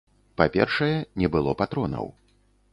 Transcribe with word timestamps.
Па-першае, 0.41 0.95
не 1.23 1.31
было 1.37 1.55
патронаў. 1.63 2.13